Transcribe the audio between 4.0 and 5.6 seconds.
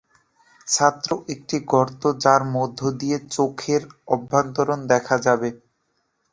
অভ্যন্তর দেখা যাবে।